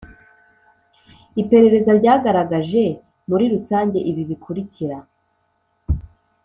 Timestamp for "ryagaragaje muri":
1.99-3.45